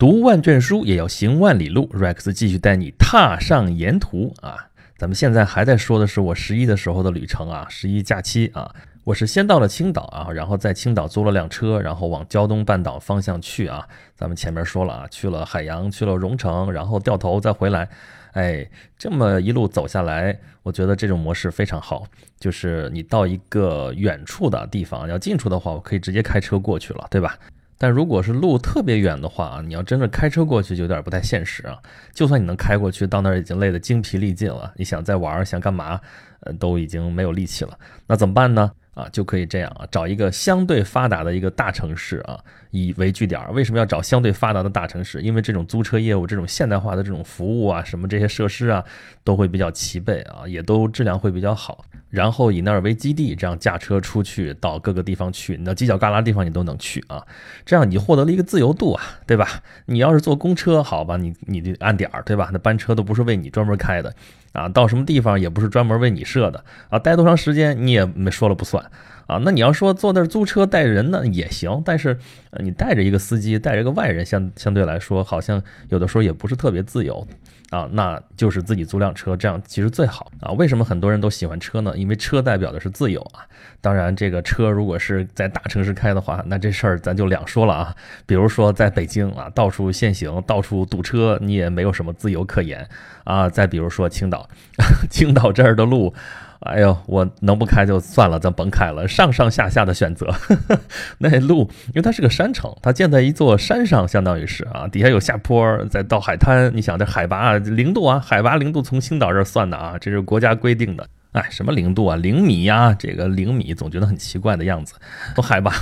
[0.00, 4.56] 读万卷书也要行万里路，Rex 继续带你踏上沿途啊！
[4.96, 8.74] 咱们现在还在说的是我十一的时候的旅程啊，十一假期啊，
[9.04, 13.86] 我是先到了青岛啊，然后在青岛租了辆车，然后往胶东半岛方向去啊。
[14.16, 17.86] 咱们前面说了啊，去了海洋，去了蓉城，然后掉头再回来，
[18.32, 22.06] 哎，这么一路走下来，我觉得这种模式非常好。
[22.38, 27.38] 就是你到一个远处的地方，要近处的话，我可以直接开车过去了，对吧？
[27.82, 31.78] 但如果是路特别远的话啊，你要真的开车过去就有点不太现实啊。
[32.12, 35.98] 就算你能开过去，到那儿已经累得精疲力尽了，你想再玩想干嘛，
[36.40, 37.78] 呃，都已经没有力气了。
[38.06, 38.70] 那怎么办呢？
[38.92, 42.38] 啊，就可以这样啊，找一个相对发达的一个大城市啊，
[42.70, 43.40] 以为据点。
[43.52, 45.20] 为什么要找相对发达的大城市？
[45.22, 48.84] 因为这种租车业务，这种现代化的这种服务啊，什么这些设施啊，
[49.24, 51.84] 都会比较齐备啊，也都质量会比较好。
[52.08, 57.24] 然后以那儿为基地，这样驾车出去到各个地方去，你那犄角旮旯地方你都能去啊。
[57.64, 59.62] 这样你获得了一个自由度啊，对吧？
[59.86, 62.50] 你要是坐公车，好吧，你你得按点儿，对吧？
[62.52, 64.12] 那班车都不是为你专门开的
[64.52, 68.84] 啊，到什么地方也不是专门为你设的啊，待多长时间你也没说了不算
[69.30, 69.40] 啊。
[69.44, 72.18] 那你要说坐那儿租车带人呢也行，但是
[72.62, 77.26] 你带着一个司机，带着一个外人，相相对来说好像有的时候也不是特别自由。
[77.70, 80.50] 啊，那就是自己租辆车，这样其实最好啊。
[80.54, 81.96] 为什么很多人都喜欢车呢？
[81.96, 83.46] 因为车代表的是自由啊。
[83.80, 87.94] 当然，这个车如果是在大城市开的话，那这事儿咱就两说了啊。
[88.26, 92.86] 比如说在北京啊，到处限行，到处堵车，你也没有什么自由可言
[93.24, 93.48] 啊。
[93.48, 94.48] 再比如说青岛，
[95.08, 96.14] 青岛这儿的路。
[96.60, 99.08] 哎呦，我能不开就算了，咱甭开了。
[99.08, 100.30] 上上下下的选择，
[101.16, 106.70] 那路，因为它是个山城，它建在一座山上，相当于是啊，底下有下坡，再到海滩。
[106.76, 111.08] 你想这海拔零度啊，海拔零度从青岛这儿算的啊，这是国家规定的。
[111.32, 114.94] 哎，什么零度啊，零米呀，这个零米总觉得很奇怪的样子。
[115.34, 115.72] 从海拔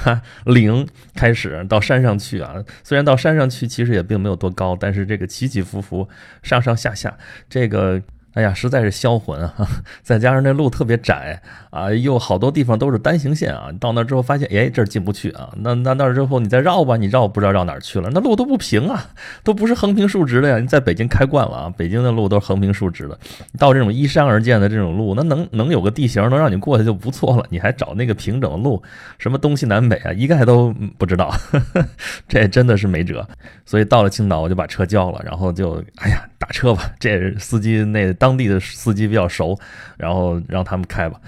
[0.45, 6.09] 零开始到山上去啊，虽然到山上去其实也并没有多高，但是这个起起伏伏，
[6.43, 7.17] 上上下下，
[7.49, 8.03] 这个。
[8.35, 9.55] 哎呀，实在是销魂啊！
[10.03, 11.41] 再加上那路特别窄
[11.71, 13.69] 啊，又好多地方都是单行线啊。
[13.81, 15.51] 到那之后发现，哎，这儿进不去啊。
[15.57, 18.09] 那那那之后你再绕吧，你绕不知道绕哪儿去了。
[18.13, 19.07] 那路都不平啊，
[19.43, 20.59] 都不是横平竖直的呀。
[20.59, 23.19] 你在北京开惯了啊，北京的路都是横平竖直的。
[23.59, 27.45] 到这种依山而建的这种路，那能能有个地形能让你过去就不错了。
[27.49, 28.81] 你还找那个平整的路，
[29.19, 31.35] 什么东西南北啊，一概都不知道。
[32.29, 33.27] 这真的是没辙。
[33.65, 36.91] 所以到了青岛，我就把车交了，然后就哎呀打车吧。
[36.99, 38.39] 这司机那当。
[38.39, 39.59] 地的司机比较熟，
[39.97, 41.21] 然后让他们开吧。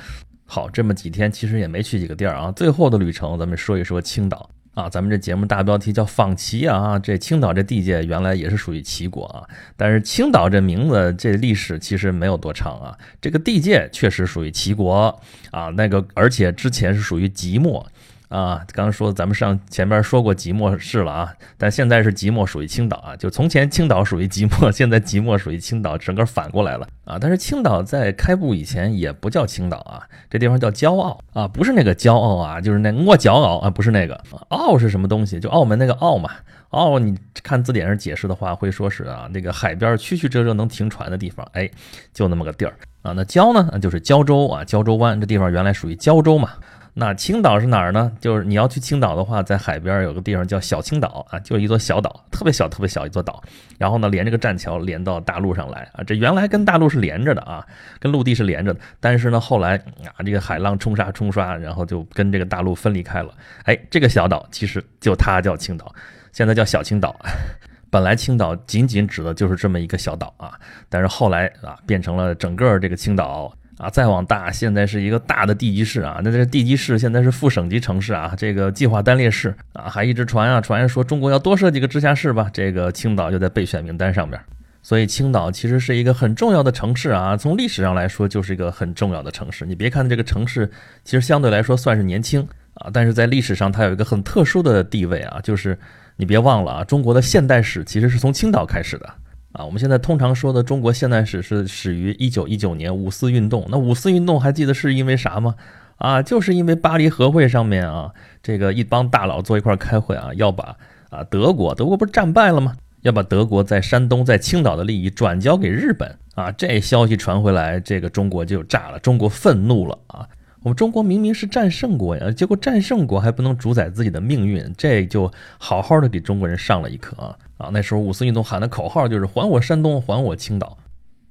[0.47, 2.53] 好，这么几天其实也没去几个地儿啊。
[2.53, 4.89] 最后的旅程，咱们说一说青岛啊。
[4.89, 6.97] 咱们这节目大标题叫访齐啊。
[7.00, 9.43] 这青岛这地界原来也是属于齐国啊，
[9.77, 12.97] 但是青岛这名字这历史其实没有多长啊。
[13.21, 17.84] 这个地界确实属于齐国啊，那个而且之前是属于即墨。
[18.31, 27.19] 啊，刚刚说咱们上前边说过即墨市了啊，但现在是即墨属于青岛啊，就从前青岛属于即墨，现在即墨属于青岛，整个反过来了啊。
[27.21, 35.41] 但是青岛在开埠以前也不叫青岛啊，这地方叫骄傲啊，不是那个骄傲啊，就是那我骄傲啊，不是那个傲是什么东西？
[35.41, 36.31] 就澳门那个澳嘛，
[36.69, 41.69] 澳你看字典上解释的话会说是啊，那个海边曲曲折折能停船的地方，哎，
[42.15, 43.11] 就那么个地儿啊。
[43.11, 46.51] 那胶呢，就是胶州啊，胶州湾这地方原来属于胶州嘛。
[46.93, 48.11] 那青岛是哪儿呢？
[48.21, 53.43] 就是你要去青岛的话，在海边有个地方叫小青岛啊，就是一座小岛，特别小，特别小一座岛。
[53.78, 57.65] 然后呢，连这个栈桥连到大陆上来啊，这原来跟大陆是连着的啊，
[58.00, 58.81] 跟陆地是连着的。
[58.99, 63.33] 但是呢，后来啊，这个海浪冲刷冲刷，然后就跟这个大陆分离开了。
[63.65, 65.95] 哎，这个小岛其实就它叫青岛，
[66.33, 67.15] 现在叫小青岛。
[67.89, 70.59] 本来青岛仅仅指的就是这么一个小岛啊，
[70.89, 73.53] 但是后来啊，变成了整个这个青岛。
[73.81, 84.39] 啊，再往大，现在是一个大的地级市啊，那这地级市现在是副省级城市啊，这个计划单列市啊，还一直传啊传说中国要多设几个直辖市吧，这个青岛就在备选名单上面，
[84.83, 89.65] 所以青岛其实是一个很重要的城市啊，从历史上来说就是一个很重要的城市。
[89.65, 90.71] 你别看这个城市
[91.03, 95.79] 其实相对来说算是年轻啊，但是在历史上它有一个很特殊的地位啊，就是
[96.17, 99.11] 你别忘了啊，中国的现代史其实是从青岛开始的。
[99.52, 103.67] 啊，我们现在通常说的中国现代史是始于一九一九年五四运动。
[103.69, 105.56] 那五四运动还记得是因为啥吗？
[105.97, 108.12] 啊，就是因为巴黎和会上面啊，
[108.43, 110.76] 这个一帮大佬坐一块开会啊，要把
[111.11, 112.76] 啊德国，德国不是战败了吗？
[113.02, 116.52] 要把德国在山东、在青岛的利益转交给日本啊。
[116.52, 120.29] 这消息传回来，这个中国就炸了，中国愤怒了啊。
[120.62, 127.37] 我们中国明明是战胜国呀，结果战胜国还不能主宰自己的命运，这就好好的给中国人上了一课啊。
[127.61, 130.77] 啊，那时候五四运动喊的口号就是“还我山东，还我青岛”。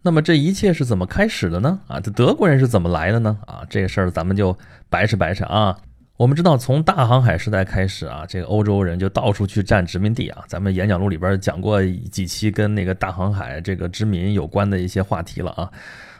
[0.01, 1.79] 那么这一切是怎么开始的呢？
[1.87, 3.37] 啊，这德国人是怎么来的呢？
[3.45, 4.57] 啊，这个事儿咱们就
[4.89, 5.77] 白扯白扯啊。
[6.15, 10.43] 我们知道，从大航海时代开始啊，这个欧洲人就到处去占殖民地啊。
[10.47, 11.81] 咱们演讲录里边讲过
[12.11, 15.71] 几期跟那个大航海这个殖民有关的一些话题了啊。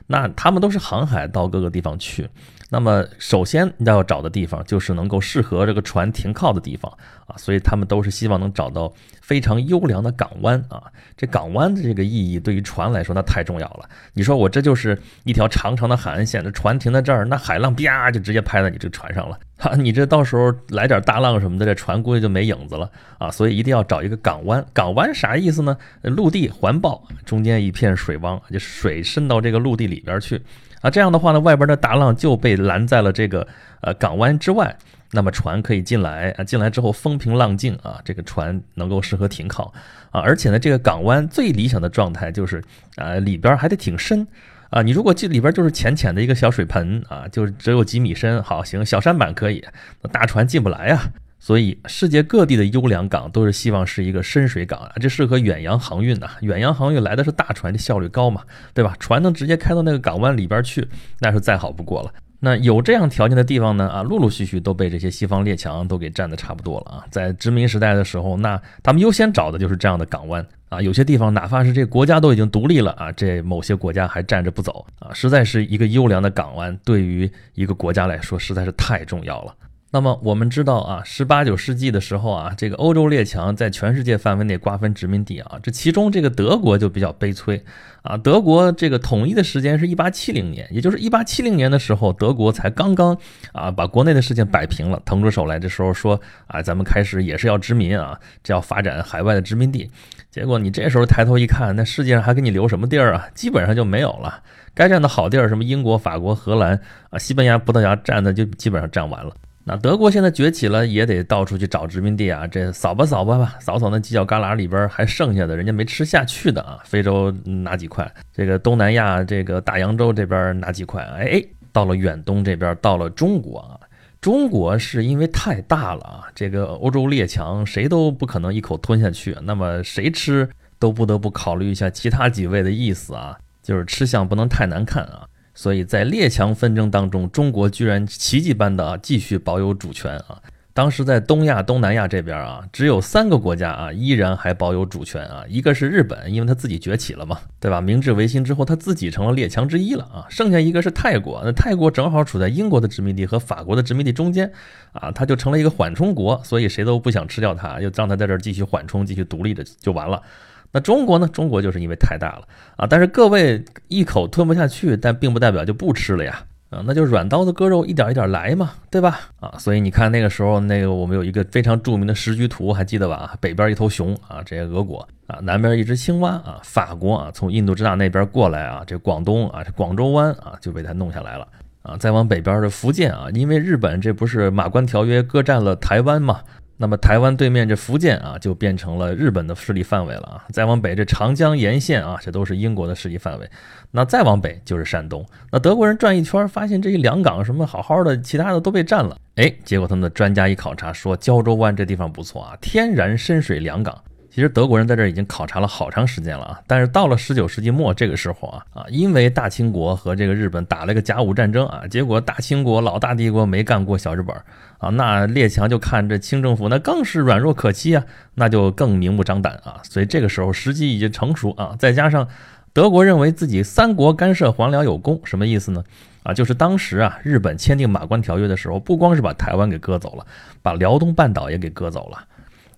[0.07, 2.27] 那他们都是航海到各个地方去。
[2.71, 6.91] 那么，首先要找的地方就是能够适合这个船停靠的地方
[7.25, 10.83] 啊，所以他们都是希望能找到非常优良的港湾啊。
[11.17, 13.89] 这港湾的这个意义对于船来说那太重要了。
[14.13, 22.87] 你说我这就是一条长长的海岸线，这船停在这儿，那海浪啪就直接拍在你这船上了，哈， 你这到时候来点大浪什么的，这船估计就没影子了
[23.17, 23.31] 啊。
[23.31, 24.63] 所以一定要找一个港湾。
[24.73, 25.75] 港湾啥意思呢？
[26.03, 30.39] 陆地环抱，中间一片水汪，就水渗到这个陆地里边去。
[30.81, 33.47] 啊，这样的话呢，外边的大浪就被拦在了这个
[33.81, 34.75] 呃港湾之外，
[35.11, 39.73] 那么船可以进来啊，进来之后风平浪静啊，这个船能够适合停靠
[40.11, 42.63] 啊，而且呢，这个港湾最理想的状态就是
[42.95, 44.25] 啊里边还得挺深
[44.69, 49.65] 啊，你如果进里边就是浅浅的一个小水盆啊，就只有几米深，好行，小舢板可以，
[50.11, 51.11] 大船进不来呀。
[51.39, 56.29] 所以，世界各地的优良港都是希望是一个深水港啊，这适合远洋航运呐。
[56.41, 58.41] 远洋航运来的是大船，这效率高嘛，
[58.73, 58.93] 对吧？
[58.99, 60.87] 船能直接开到那个港湾里边去，
[61.19, 62.11] 那是再好不过了。
[62.41, 67.05] 那有这样条件的地方呢，啊，陆陆续续都被这些西方列强都给占的差不多了啊。
[67.09, 70.81] 在殖民时代的时候，那他们优先找的就是这样的港湾啊。
[70.81, 79.53] 有些地方哪怕是这国家都已经独立了啊，这某些国家还站着不走啊，实在是一个优良的港湾，对于一个国家来说实在是太重要了。
[79.91, 87.63] 那么我们知道啊，十八九世纪的时候啊，这个欧洲列强在全世界范围内瓜分殖民地啊，这其中这个德国就比较悲催
[88.03, 88.15] 啊。
[88.15, 93.17] 德国这个统一的时间是一八七零年，也就是一八七零年的时候，德国才刚刚
[93.51, 99.89] 啊把国内的事情摆平了，腾出手来，这时候说啊，咱们开始也是要殖民啊，这要发展海外的殖民地。
[100.29, 103.27] 结果你这时候抬头一看，那世界上还给你留什么地儿啊？
[103.33, 104.43] 基本上就没有了，
[104.75, 109.33] 该占的好地儿，什么英国、法国、荷兰啊、西班牙、葡萄牙占的就基本上占完了。
[109.69, 112.47] 那德国现在崛起了，也得到处去找殖民地啊！
[112.47, 121.39] 这扫吧扫吧吧，扫扫那犄角旮旯里边还剩下的人家没吃下去的啊，非洲拿几块，这个东南亚这个大洋洲这边拿几块，哎，
[121.71, 123.77] 到了远东这边，到了中国啊，
[124.19, 130.49] 中国是因为太大了啊，这个欧洲列强谁都不可能一口吞下去，那么谁吃
[130.79, 135.27] 都不得不考虑一下其他几位的意思啊，就是吃相不能太难看啊。
[135.61, 140.41] 所以在列强纷争当中，中国居然奇迹般的啊继续保有主权啊！
[140.73, 147.81] 当时在东亚、东南亚这边啊，只有三个国家啊依然还保有主权啊，一个是日本，因为他自己崛起了嘛，对吧？
[147.81, 150.23] 明治维新之后，他自己成了列强之一了啊。
[150.29, 154.49] 剩下一个是泰国，那泰国正好处在英国的殖民地和法国的殖民地中间
[154.93, 160.23] 啊，他就成了一个缓冲国，所以谁都不想吃掉它，就让他在这儿继续缓冲、继续独立着就完了。
[160.71, 161.27] 那中国呢？
[161.27, 169.19] 中国就是因为太大了啊，但是各位一口吞不下去，但并不代表就不吃了呀啊，那就软刀子割肉，一点一点来嘛，对吧？
[169.39, 173.35] 啊，所以你看那个时候，那个我们有一个非常著名的时局图，还记得吧？
[173.41, 181.47] 北边一头熊啊，这些俄国啊，南边一只青蛙啊，法国啊，从印度支那那边过来啊，这广东啊，这广州湾啊，就被他弄下来了
[181.81, 186.41] 啊，再往北边的福建啊，因为日本这不是马关条约割占了台湾嘛。
[186.81, 190.45] 那么台湾对面这福建啊，就变成了日本的势力范围了啊。
[190.53, 193.49] 再往北这长江沿线啊，这都是英国的势力范围。
[193.91, 195.25] 那再往北就是山东。
[195.51, 199.17] 那德国人转一圈，发现这一两港什么好好的，其他的都被占了。
[199.35, 204.01] 哎，结果他们的专家一考察说，胶州湾这地方不错啊，天然深水两港。
[204.31, 214.35] 其实德国人在这已经考察了好长时间了啊，但是到了十九世纪末这个时候啊啊，因为大清国和这个日本打了个甲午战争啊，结果大清国老大帝国没干过小日本
[214.77, 222.27] 啊，那列强就看这清政府那更是软弱可欺啊，那就更明目张胆啊，所以这个时候时机已经成熟啊，再加上
[222.71, 225.83] 德国认为自己三国干涉还辽有功，什么意思呢？
[226.21, 230.25] 啊，就是当时啊，日本签订马关条约的时候，不光是把台湾给割走了，
[230.61, 232.23] 把辽东半岛也给割走了。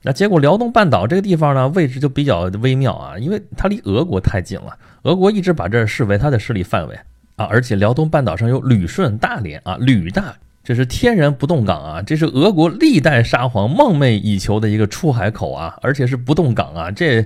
[0.04, 7.00] 那结果，辽东半岛这个地方呢，位置就比较微妙啊，因为它离俄国太近了，俄国一直把这视为它的势力范围
[7.36, 17.24] 啊，而且辽东半岛上有旅顺、大连啊，旅大，这是天然不动港啊，这是俄国历代沙皇梦寐以求的一个出海口啊，而且是不动港啊，这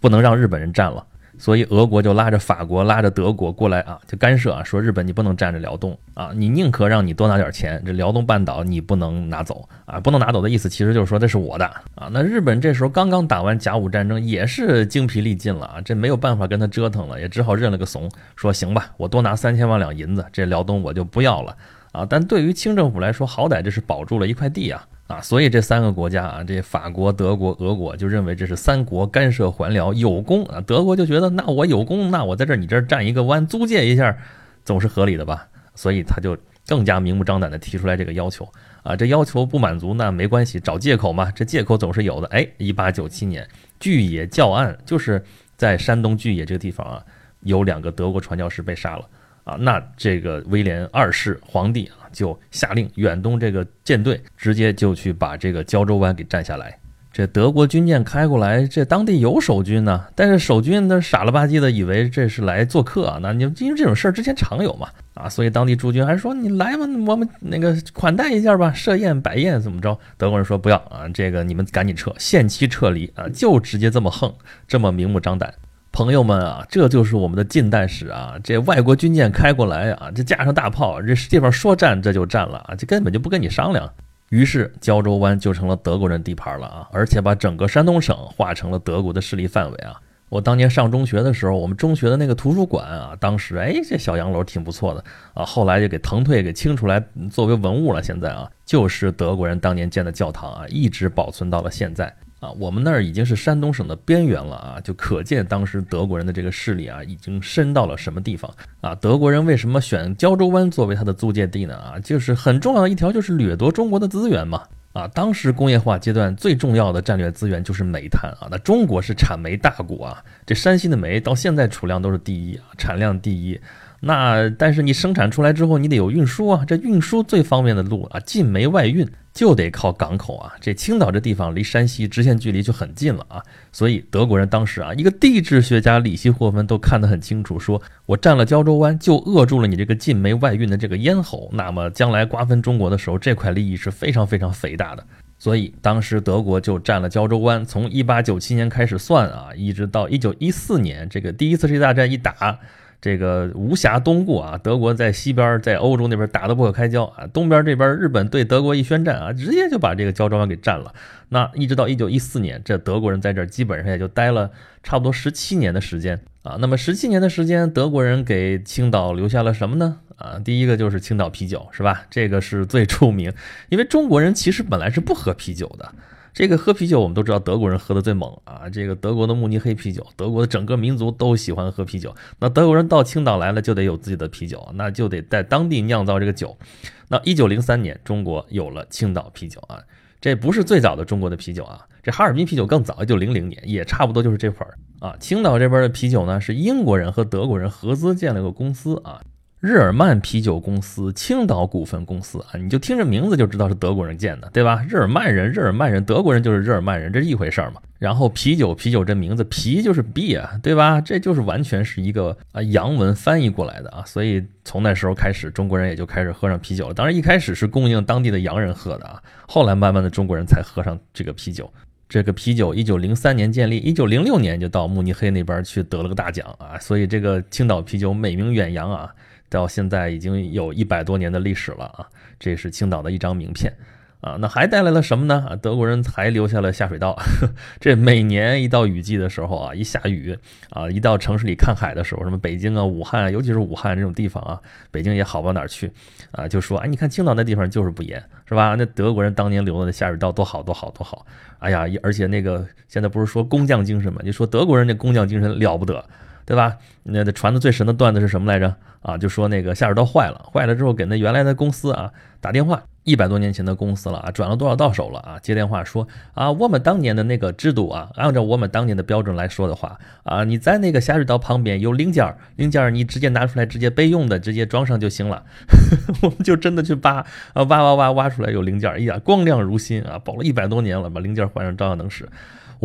[0.00, 1.04] 不能让日本人占了。
[1.38, 12.08] 所以俄国就拉着法国、拉着德国过来啊，就干涉啊，说日本你不能占着辽东啊，你宁可让你多拿点钱，这辽东半岛你不能拿走啊，不能拿走的意思其实就是说这是我的啊。
[12.10, 21.56] 那日本这时候刚刚打完甲午战争，也是精疲力尽了啊，这没有办法跟他折腾了，也只好认了个怂，说行吧，我多拿三千万两银子，这辽东我就不要了
[21.92, 22.06] 啊。
[22.08, 24.86] 但对于清政府来说，好歹这是保住了一块地啊。
[25.06, 30.60] 啊，所以这三个国家啊，这法国、德国、俄国就认为这是三国干涉还辽有功啊。
[30.62, 34.16] 德国就觉得，那我有功，那我在这儿你这儿占一个湾租借一下，
[34.64, 35.46] 总是合理的吧？
[35.74, 36.34] 所以他就
[36.66, 38.48] 更加明目张胆地提出来这个要求
[38.82, 38.96] 啊。
[38.96, 42.26] 这要求不满足那没关系，找借口嘛，这借口总是有的。
[42.28, 43.46] 哎，一八九七年
[43.78, 45.22] 巨野教案，就是
[45.54, 47.04] 在山东巨野这个地方啊，
[47.40, 49.06] 有两个德国传教士被杀了
[49.44, 49.54] 啊。
[49.60, 56.76] 那这个威廉二世皇帝啊，就下令远东这个舰队直接就去把这个胶州湾给占下来。
[57.12, 63.20] 这德国军舰开过来，这当地有守军呢，但是守军那傻了吧唧的，以为这是来做客啊。
[63.22, 69.96] 那你因为这种事儿之前常有嘛，啊，所以当地驻军还说你来嘛，我们那个款待一下吧，设宴摆宴怎么着？
[70.18, 74.34] 德国人说不要啊，这个你们赶紧撤，限期撤离啊，就直接这么横，
[74.66, 75.54] 这么明目张胆。
[75.94, 83.88] 朋友们啊，这就是我们的近代史啊，这外国军舰开过来啊，这架上大炮，这地方说占这就占了啊，这根本就不跟你商量。
[84.30, 89.94] 于是胶州湾就成了德国人地盘了啊，而且把整个山东省划成了德国的势力范围啊。
[90.30, 98.02] 我当年上中学的时候，我们中学的那个图书馆啊，当时哎这小洋楼挺不错的啊，后来就给腾退给清出来作为文物了。
[98.02, 102.12] 现在啊，就是德国人当年建的教堂啊，一直保存到了现在。
[102.44, 108.94] 啊，我们那儿已经是山东省的边缘了啊，就可见当时德国人的这个势力啊，已经深到了什么地方啊？
[108.96, 111.74] 德国人为什么选胶州湾作为他的租界地呢？
[111.76, 114.62] 啊，就是很重要的一条，就是掠夺中国的资源嘛。
[114.92, 118.46] 啊，当时工业化阶段最重要的战略资源就是煤炭啊。
[118.48, 123.60] 那中国是产煤大国啊，这山西的煤到现在储量都是第一啊，产量第一。
[123.98, 130.52] 那但是你生产出来之后，你得有运输啊，这运输最方便的路啊，进煤外运就得靠港口啊。
[130.60, 145.04] 这青岛这地方离山西直线距离就很近了啊，所以德国人当时啊，一个地质学家李希霍芬都看得很清楚，说我占了胶州湾，就扼住了你这个进煤外运的这个咽喉，那么将来瓜分中国的时候，这块利益是非常非常肥大的。
[145.36, 152.58] 所以当时德国就占了胶州湾，从一八九七年开始算啊，一直到一九一四年，这个第一次世界大战一打。
[153.04, 160.94] 这个无暇东顾啊，德国在西边，在欧洲那边打得不可开交啊，东边这边日本对德国一宣战啊，直接就把这个胶州湾给占了。
[161.28, 164.50] 那一直到一九一四年，这德国人在这儿基本上也就待了
[164.82, 166.56] 差不多十七年的时间啊。
[166.58, 169.98] 那么十七年的时间，德国人给青岛留下了什么呢？
[170.16, 172.06] 啊，第一个就是青岛啤酒，是吧？
[172.08, 173.30] 这个是最出名，
[173.68, 175.92] 因为中国人其实本来是不喝啤酒的。
[176.34, 178.68] 这个喝啤酒，我们都知道德国人喝的最猛啊！
[178.68, 182.12] 这个德国的慕尼黑啤酒，德国的整个民族都喜欢喝啤酒。
[182.40, 186.58] 那德国人到青岛来了，就得有自己的啤酒，那就得在当地酿造这个酒。
[187.06, 189.78] 那一九零三年，中国有了青岛啤酒啊，
[190.20, 195.16] 这不是最早的中国的啤酒啊，这哈尔滨啤酒更早，一九零零年，也差不多就是这会儿啊。
[195.20, 199.20] 青岛这边的啤酒呢，是英国人和德国人合资建了个公司啊。
[199.64, 204.84] 日耳曼啤酒公司青岛股份公司啊，你就听这名字就知道是德国人建的，对吧？
[204.86, 207.80] 日耳曼人，日耳曼人，德国人就是日耳曼人，这是一回事儿嘛。
[207.98, 211.00] 然后啤酒，啤酒这名字啤就是 beer，对吧？
[211.00, 214.04] 这就是完全是一个啊洋文翻译过来的啊。
[214.04, 216.92] 所以从那时候开始，中国人也就开始喝上啤酒了。
[216.92, 221.72] 当然一开始是供应当地的洋人喝的啊，后来慢慢的中国人才喝上这个啤酒。
[222.06, 226.78] 这个啤酒一九零三年建立，一九零六年就到慕尼黑那边去得了个大奖啊。
[226.78, 229.10] 所以这个青岛啤酒美名远扬啊。
[229.54, 232.06] 到现在已经有一百多年的历史了啊，
[232.38, 233.72] 这是青岛的一张名片
[234.20, 234.36] 啊。
[234.40, 235.46] 那还带来了什么呢？
[235.48, 237.16] 啊，德国人还留下了下水道。
[237.78, 240.36] 这每年一到雨季的时候啊，一下雨
[240.70, 245.90] 啊，一到城市里看海的时候，什么北京啊、武汉啊，尤其是武汉这种地方啊，北京也好不到哪儿去
[246.32, 248.74] 啊，就说哎，你看青岛那地方就是不严，是吧？
[248.76, 251.24] 那德国人当年留的那下水道多好多好多好。
[251.60, 254.20] 哎呀，而且那个现在不是说工匠精神嘛？
[254.24, 256.04] 你说德国人那工匠精神了不得。
[256.44, 256.76] 对吧？
[257.04, 258.74] 那传的最神的段子是什么来着？
[259.02, 262.10] 啊，就说那个下水道坏了，坏了之后给那原来的公司啊
[262.40, 265.38] 打电话，一百多年前的公司了啊，转了多少到手了啊？
[265.42, 275.44] 接电话说啊，我们当年的那个制度啊，按照我们当年的标准来说的话啊，你在那个下水道旁边有零件，零件你直接拿出来，直接备用的，直接装上就行了。
[276.22, 282.26] 我们就真的去扒啊，挖挖挖挖出来有零件，哎呀，光亮如新啊，保了一百多年了，把零件换上照样能使。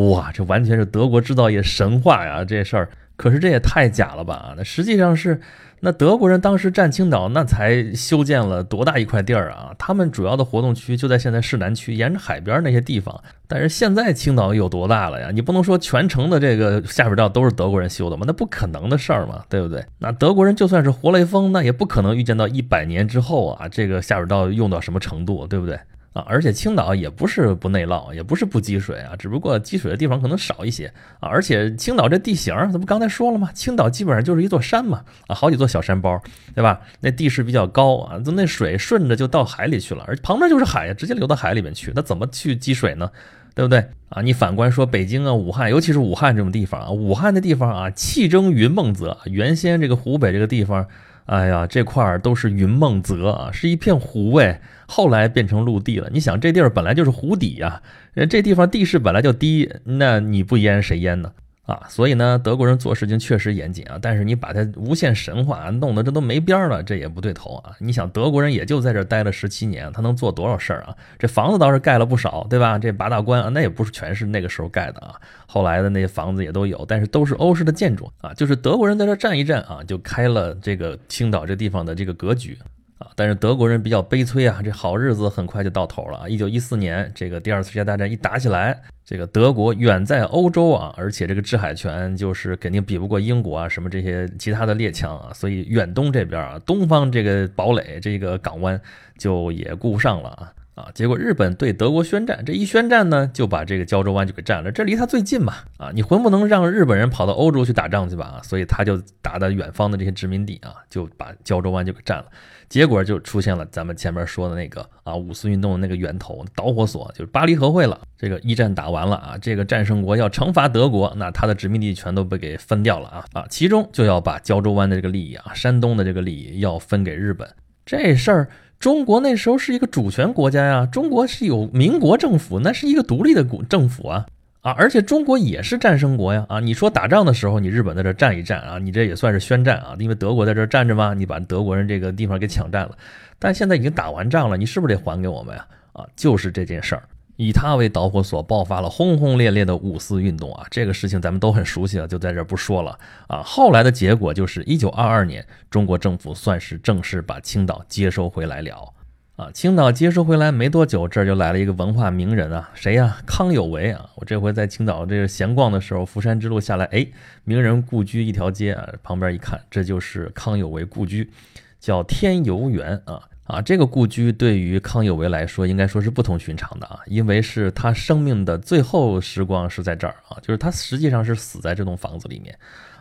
[0.07, 2.89] 哇，这完全是德国制造业神话呀，这事儿。
[3.15, 4.53] 可是这也太假了吧？
[4.55, 5.41] 那实际上是，
[5.81, 9.75] 那德国人当时占青岛，那才修建了多大一块地儿啊？
[9.77, 13.21] 他们主要的活动区就在现在市南区，沿着海边那些地方。
[13.45, 15.31] 但是现在青岛有多大了呀？
[15.33, 18.23] 你不能说全城的这个下水道都是德国人修的吗？
[18.25, 19.83] 那不可能的事儿嘛，对不对？
[19.97, 25.77] 那德国人就算是活雷锋，那也不可能预见到一百年之后啊，这个下水道用到什么程度，对不对？
[26.13, 31.29] 啊，而且青岛也不是不内涝，也不是不积水啊，只不过积水的地方可能少一些啊。
[31.29, 33.51] 而且青岛这地形，咱不刚才说了吗？
[33.53, 36.19] 青岛基本上就是一座山嘛，啊，好几座小山包，
[36.55, 36.81] 对吧？
[37.01, 43.11] 那地势比较高啊，就那水顺着就到海里去了，而旁边就是海呀，直接流到海里面去，那怎么去积水呢？
[43.53, 44.21] 对不对啊？
[44.21, 50.87] 你反观说北京啊、武汉，尤其是武汉这种地方啊，武汉的地方啊，气蒸云梦泽，原先这个湖北这个地方。
[51.29, 56.09] 哎呀，这块儿都是云梦泽啊，是一片湖哎，后来变成陆地了。
[56.11, 57.83] 你想，这地儿本来就是湖底呀，
[58.27, 61.31] 这地方地势本来就低，那你不淹谁淹呢？
[61.69, 67.71] 啊，所以呢，德国人做事情确实严谨啊，但是你把它无限神话，弄得这都没边儿了，这也不对头啊。
[67.79, 70.95] 你想，德国人也就在这儿待了十七年，他能做多少事儿啊？
[71.19, 72.79] 这房子倒是盖了不少，对吧？
[72.79, 75.13] 这八大关啊，那也不是全是那个时候盖的啊，
[75.45, 82.57] 后来的那些房子也都有，但是都是欧式的建筑啊，就是德国人在这站一站啊，就开了这个青岛这地方的这个格局。
[82.99, 86.27] 啊，但是德国人比较悲催啊，这好日子很快就到头了啊！
[86.27, 98.79] 一九一四年，这个第二次世界大战一打起来，这个德国远在欧洲啊，而且这个制海权就是肯定比不过英国啊，什么这些其他的列强啊，所以远东这边啊，东方这个堡垒这个港湾
[99.17, 100.51] 就也顾不上了啊。
[100.79, 112.25] 啊，结果日本对德国宣战，这一宣战呢，就把这个胶州湾就给占了，这离他最近嘛，啊，你混不能让日本人跑到欧洲去打仗去吧，啊所以他就打的远方的这些殖民地啊，就把胶州湾就给占了，
[112.69, 127.45] 结果就出现了咱们前面说的那个啊五四运动的那个源头导火索，就是巴黎和会了，这个一战打完了啊，这个战胜国要惩罚德国，那他的殖民地全都被给分掉了啊啊，其中就要把胶州湾的这个利益啊，山东的这个利益要分给日本，
[127.85, 128.49] 这事儿。
[128.79, 134.25] 中国那时候是一个主权国家呀，中国是有民国政府，那是一个独立的国政府啊
[134.61, 142.97] 啊，而且中国也是战胜国呀啊，你说打仗的时候，你日本在这站一站啊，你这也算是宣战啊，因为德国在这站着嘛，你把德国人这个地方给抢占了，
[143.37, 145.67] 但现在已经打完仗了，你是不是得还给我们呀？
[145.91, 147.03] 啊，就是这件事儿。
[147.41, 150.67] 以他为导火索，爆发了轰轰烈烈的五四运动啊！
[150.69, 153.41] 这个事情咱们都很熟悉了，就在这儿不说了啊。
[153.41, 158.93] 后来的结果就是，一九二二年，中国政府算是正式把青岛接收回来了
[159.37, 159.49] 啊。
[159.53, 163.15] 青岛接收回来没多久，这儿就来了一个文化名人啊，谁呀？
[163.25, 164.09] 康有为啊！
[164.15, 167.07] 我这回在青岛这个闲逛的时候，福山之路下来，哎，
[167.45, 171.31] 名人故居一条街啊，旁边一看，这就是康有为故居，
[171.79, 173.21] 叫天游园啊。
[173.49, 182.55] 啊，这个故居对于康有为来说，应该说是不同寻常的啊，因为是他生命的最后时光是在这儿啊，就是他实际上是死在这栋房子里面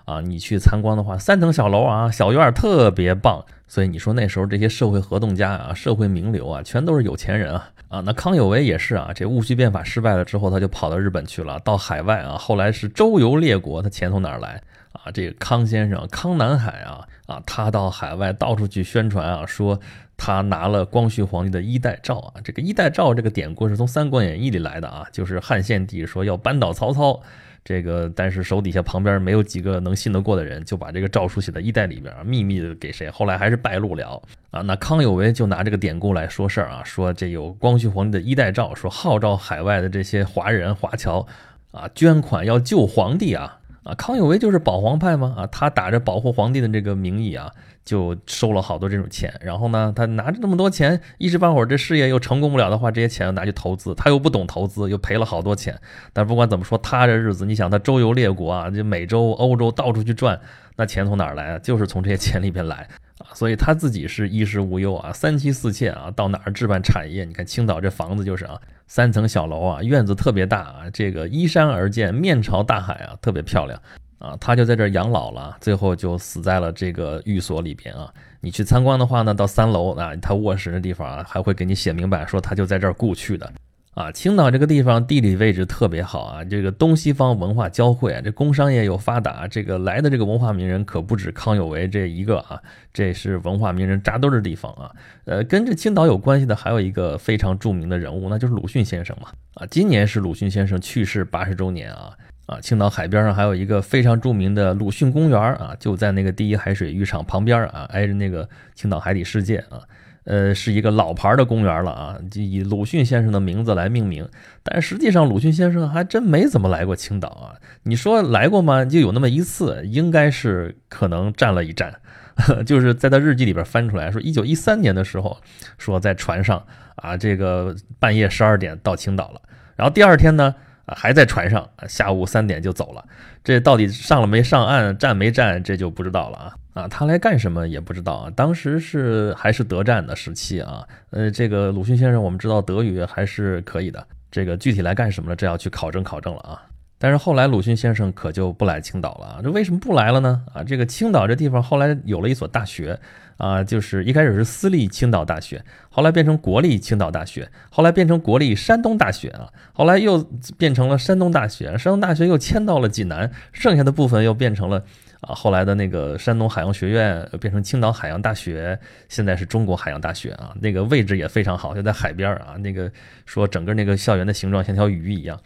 [0.06, 0.22] 啊。
[0.22, 8.00] 你去参观的话，三层小楼啊，小院特别棒，所以你说那时候这些社会活动家啊，社会名流啊，全都是有钱人啊啊。
[8.00, 15.12] 那康有为也是啊，这戊戌变法失败了之后，他就跑到日本去了，到海外啊，后来是周游列国，他钱从哪儿来啊？
[15.12, 19.78] 这个康先生，康南海啊啊，他到海外到处去宣传啊，说。
[20.20, 27.18] 他拿了光绪皇帝的衣带诏啊，这个衣带诏这个典故是从《三国演义》里来的啊，就是汉献帝说要扳倒曹操，
[27.64, 34.60] 这个但是手底下旁边没有几个能信得过的人，就把这个诏书写在衣带里边，秘密的给谁，后来还是败露了啊。
[34.62, 41.24] 那康有为就拿这个典故来说事儿啊，说这有光绪皇帝的衣带诏，说号召海外的这些华人华侨
[41.70, 45.34] 啊捐款要救皇帝啊啊，康有为就是保皇派吗？
[45.38, 47.52] 啊，他打着保护皇帝的这个名义啊。
[47.88, 55.74] 就收了好多这种钱，然后呢，他拿着那么多钱，一时半会儿这事业又成功不了的话，这些钱又拿去投资，他又不懂投资，又赔了好多钱。
[56.12, 60.38] 但不管怎么说，他这日子，你想他周游列国啊，就美洲、欧洲到处去转，
[60.78, 61.58] 那钱从哪儿来啊？
[61.58, 62.88] 就是从这些钱里边来
[63.18, 63.34] 啊。
[63.34, 67.24] 所以他自己是衣食无忧啊，三妻四妾啊，到哪儿置办产业？
[67.24, 73.78] 你看青岛这房子就是啊，三层小楼啊，院子特别大啊，这个依山而建，面朝大海啊，特别漂亮。
[74.20, 78.12] 啊，他就在这儿养老了，最后就死在了这个寓所里边啊。
[78.40, 83.52] 你去参观的话呢，到三楼啊，他卧室那地方啊，还会给你写明白，说他就在这儿故去的。
[83.94, 94.90] 啊，青岛这个地方地理位置特别好啊，这个东西方文化交汇啊，这工商业又发达，这个来的这个文化名人可不止康有为这一个啊，这是文化名人扎堆的地方啊。
[95.24, 99.30] 呃，跟这青岛有关系的还有一个非常著名的人物，那就是鲁迅先生嘛。
[99.54, 102.12] 啊，今年是鲁迅先生去世八十周年啊。
[102.46, 109.82] 啊，青岛海边上还有一个非常著名的鲁迅公园啊，就在那个第一海水浴场旁边啊，挨着那个青岛海底世界啊，
[110.28, 114.28] 呃，是一个老牌的公园了啊，就以鲁迅先生的名字来命名。
[114.62, 117.56] 但实际上，鲁迅先生还真没怎么来过青岛啊。
[117.84, 118.84] 你说来过吗？
[118.84, 121.94] 就有那么一次，应该是可能站了一站，
[122.66, 125.38] 就是在他日记里边翻出来说，一九一三年的时候，
[125.78, 126.62] 说在船上
[126.96, 129.40] 啊，这个半夜十二点到青岛了，
[129.76, 130.54] 然后第二天呢。
[130.96, 133.04] 还在船上，下午三点就走了。
[133.44, 136.54] 这到底上了没上岸，站没站，这就不知道了啊！
[136.74, 138.30] 啊，他来干什么也不知道啊。
[138.36, 140.86] 当时是还是德战的时期啊。
[141.10, 144.06] 呃，这个鲁迅先生，我们知道德语还是可以的。
[144.30, 146.62] 这个具体来干什么了，这要去考证考证了啊。
[146.98, 149.40] 但是后来鲁迅先生可就不来青岛了啊！
[149.40, 150.42] 这为什么不来了呢？
[150.52, 152.98] 啊，这个青岛这地方后来有了一所大学
[153.36, 160.18] 啊，就是一开始是私立青岛大学，后来变成国立青岛大学，后来变成国立山东大学啊，后来又
[160.56, 164.82] 变成了山东大学，山东大学又迁到了济南，剩下的部分又变成了
[165.20, 168.78] 啊，后来的那个山东海洋学院变成青岛海洋大学，
[169.08, 172.54] 现在是中国海洋大学啊，那个位置也非常好，就在海边啊。
[172.58, 172.90] 那个
[173.26, 175.40] 说整个那个校园的形状像条鱼一样，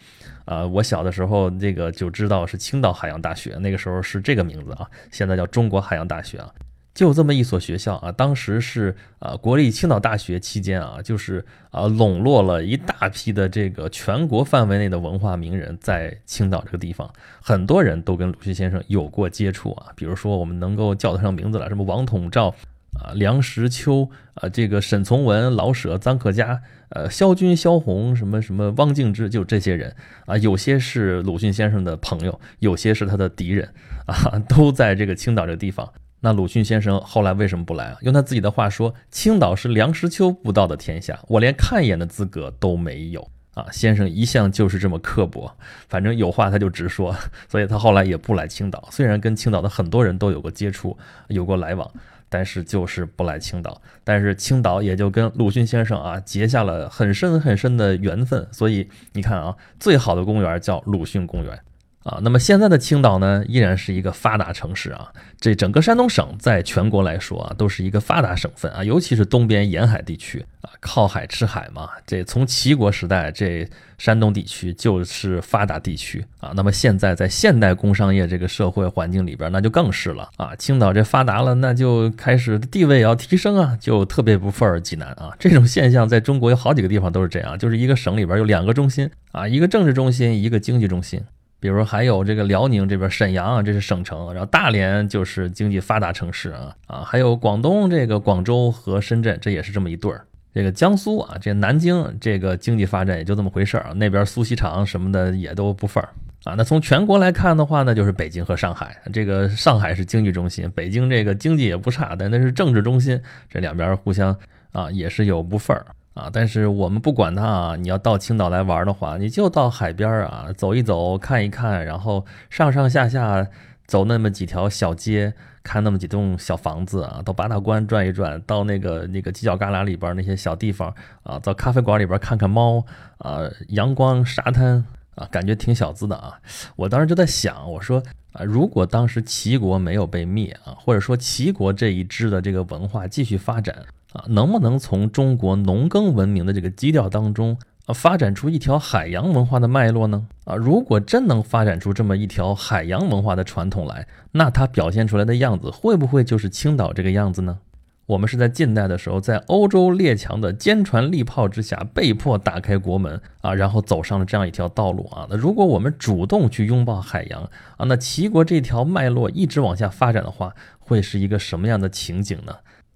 [0.45, 6.49] 啊，我小的时候这个就知道是青岛海洋大学，那个时候是这个名字啊，现在叫中国海洋大学啊。
[6.93, 19.87] 就这么一所学校啊，当时是啊国立青岛大学期间啊，就是啊笼络了一大批的这个全国范围内的文化名人，在青岛这个地方，很多人都跟鲁迅先生有过接触啊。
[19.95, 22.53] 比如说我们能够叫得上名字了，什么王统照
[22.93, 29.95] 啊、梁实秋啊、这个沈从文、老舍、臧克家、呃萧军、萧红，什么什么汪敬之，就这些人
[30.27, 33.67] 啊，有些是鲁迅先生的朋友，有些是他的敌人
[34.05, 35.91] 啊，都在这个青岛这个地方。
[36.25, 37.97] 那鲁迅先生后来为什么不来啊？
[37.99, 45.53] 用他自己的话说：“青岛是梁实秋不到的天下，我连看一眼的资格都没有啊！”先生一向就是这么刻薄，
[45.89, 47.13] 反正有话他就直说，
[47.49, 48.87] 所以他后来也不来青岛。
[48.89, 51.91] 虽然跟青岛的很多人都有过接触，有过来往，
[52.29, 53.81] 但是就是不来青岛。
[54.05, 58.47] 但是青岛也就跟鲁迅先生啊结下了很深很深的缘分。
[58.53, 61.59] 所以你看啊，最好的公园叫鲁迅公园。
[62.03, 65.11] 啊，那么现在的青岛呢，依然是一个发达城市啊。
[65.39, 71.89] 这整个山东省在全国来说啊，都是一个发达省份啊，尤其是东边沿海地区啊，靠海吃海嘛。
[72.05, 76.51] 这从齐国时代，这山东地区就是发达地区啊。
[76.55, 80.53] 那么现在在现代工商业这个社会环境里边，那就更是了啊。
[80.57, 85.31] 青岛这发达了，那就开始地位也要提升啊，就特别不忿济南啊。
[85.39, 91.21] 这种现象在中国有好几个地方都是这样，就是一个省里边有两个中心啊，一个政治中心，一个经济中心。
[91.63, 100.25] 比如还有这个辽宁这边沈阳啊，这是省城，然后大连就是经济发达城市啊啊，还有广东这个广州和深圳，这也是这么一对儿。
[100.53, 106.09] 这个江苏啊，这南京这个经济发展也就这么回事儿啊，那边苏锡常什么的也都不份儿
[106.43, 106.53] 啊。
[106.57, 113.17] 那从全国来看的话呢，就是北京和上海，这个上海是经济中心，北京这个经济也不差，但那是政治中心，
[113.49, 114.37] 这两边互相
[114.73, 115.85] 啊也是有不份儿。
[116.13, 123.47] 啊，但是我们不管它啊，你要到青岛来玩的话，你就到海边啊，走一走，看一看，然后上上下下
[123.87, 132.85] 走那么几条小街，看那么几栋小房子啊，到八大关转一转，到那个那个犄角旮旯里边那些小地方啊，到咖啡馆里边看看猫
[133.17, 136.39] 啊，阳光沙滩啊，感觉挺小资的啊。
[136.75, 143.75] 我当时就在想，我说啊，如果当时齐国没有被灭啊，或者说齐国这一支的这个文化继续发展。
[144.13, 150.27] 啊，能不能从中国农耕文明的这个基调当中啊，发展出一条海洋文化的脉络呢？
[150.45, 157.57] 啊，如果真能发展出这么一条海洋文化的传统来，那它表现出来的样子会不会就是青岛这个样子呢？
[158.05, 165.25] 我们是在近代的时候，在欧洲列强的坚船利炮之下，被迫打开国门啊，然后走上了这样一条道路啊。
[165.29, 167.41] 那如果我们主动去拥抱海洋
[167.77, 172.53] 啊，那齐国这条脉络一直往下发展的话，会是一个什么样的情景呢？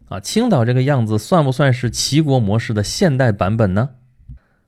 [0.09, 3.89] 啊，青岛这个样子算不算是齐国模式的现代版本呢？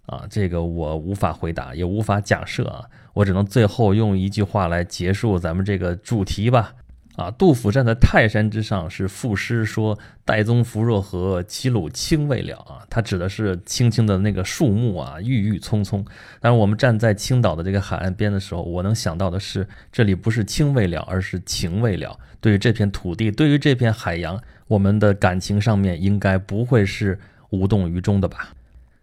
[0.05, 6.73] 啊，这个我无法回答，也无法假设啊，我只能最后用一句话来结束咱们这个主题吧。
[7.19, 16.05] 啊，杜甫站在泰山之上是赋诗说：“岱宗夫若何，齐鲁青未了。”啊，他指的是青青的那个树木啊，郁郁葱葱。
[16.39, 22.17] 但是我们站在青岛的这个海岸边的时候，我能想到的是，这里不是青未了，而是情未了。
[22.39, 28.53] 对于这片土地，对于这片海洋，我们的感情上面应该不会是无动于衷的吧？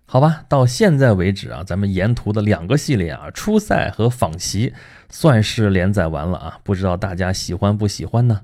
[0.09, 4.73] 好吧，到现在为止啊，咱们沿途的两个系列啊，初赛和访席，
[5.11, 6.61] 算是连载完了啊。
[6.63, 8.43] 不知道大家喜欢不喜欢呢？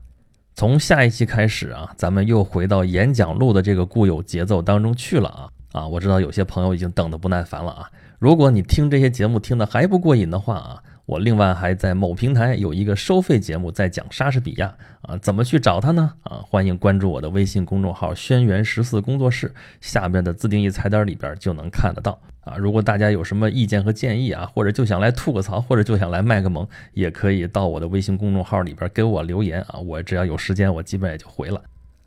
[0.54, 5.86] 从下一期开始啊，咱们又回到演讲录的这个固有节奏当中去了啊啊！
[5.86, 7.88] 我知道有些朋友已经等得不耐烦了啊。
[8.18, 10.82] 如果你听这些节目听得还不过瘾的话啊。
[11.04, 16.14] 我另外还在某平台有一个收费节目，在讲莎士比亚啊，怎么去找他呢？
[16.22, 22.56] 啊，欢迎关注我的微信公众号“轩辕十四工作室”，下边的自定义菜单里边就能看得到啊。
[22.56, 31.60] 如果大家有什么意见和建议啊，或者就想来吐个槽，或者就想来卖个萌，也可以到我的微信公众号里边给我留言啊，我只要有时间，我基本也就回了。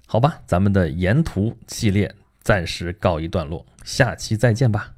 [0.07, 2.09] 好吧，咱们的沿途系列
[2.41, 4.94] 暂时告一段落，下期再见吧。